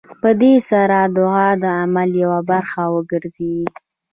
په 0.21 0.29
دې 0.41 0.53
سره 0.69 0.97
دعا 1.17 1.47
د 1.63 1.65
عمل 1.79 2.09
يوه 2.23 2.39
برخه 2.51 2.81
وګرځي. 2.95 3.57